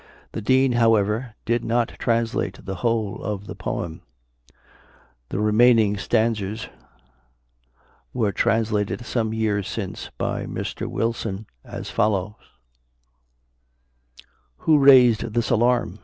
The 0.31 0.41
Dean, 0.41 0.71
however, 0.71 1.35
did 1.45 1.63
not 1.63 1.89
translate 1.99 2.65
the 2.65 2.77
whole 2.77 3.21
of 3.23 3.45
the 3.45 3.53
poem; 3.53 4.01
the 5.29 5.39
remaining 5.39 5.95
stanzas 5.95 6.69
were 8.11 8.31
translated 8.31 9.05
some 9.05 9.31
years 9.31 9.67
since 9.67 10.09
by 10.17 10.47
Mr. 10.47 10.87
Wilson, 10.87 11.45
as 11.63 11.91
follow: 11.91 12.35
Who 14.65 14.79
rais'd 14.79 15.35
this 15.35 15.51
alarm? 15.51 15.99